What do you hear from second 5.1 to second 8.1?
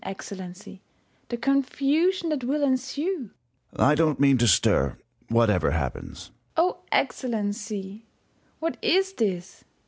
whatever happens. First Hour. Excellency!